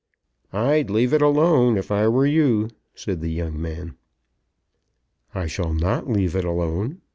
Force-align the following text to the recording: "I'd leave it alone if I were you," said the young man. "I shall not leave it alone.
"I'd 0.51 0.89
leave 0.89 1.13
it 1.13 1.21
alone 1.21 1.77
if 1.77 1.91
I 1.91 2.07
were 2.07 2.25
you," 2.25 2.71
said 2.95 3.21
the 3.21 3.29
young 3.29 3.61
man. 3.61 3.97
"I 5.35 5.45
shall 5.45 5.73
not 5.75 6.09
leave 6.09 6.35
it 6.35 6.43
alone. 6.43 7.01